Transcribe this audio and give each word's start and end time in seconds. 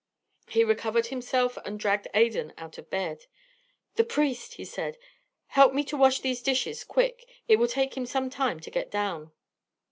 He 0.49 0.63
recovered 0.63 1.05
himself 1.05 1.59
and 1.63 1.79
dragged 1.79 2.07
Adan 2.15 2.53
out 2.57 2.79
of 2.79 2.89
bed. 2.89 3.27
"The 3.97 4.03
priest!" 4.03 4.55
he 4.55 4.65
said. 4.65 4.97
"Help 5.49 5.75
me 5.75 5.83
to 5.83 5.95
wash 5.95 6.21
these 6.21 6.41
dishes 6.41 6.83
quick. 6.83 7.23
It 7.47 7.57
will 7.57 7.67
take 7.67 7.95
him 7.95 8.07
some 8.07 8.31
time 8.31 8.59
to 8.61 8.71
get 8.71 8.89
down." 8.89 9.31